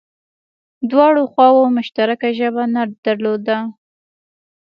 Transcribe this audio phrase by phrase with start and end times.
[0.89, 3.57] دواړو خواوو مشترکه ژبه نه درلوده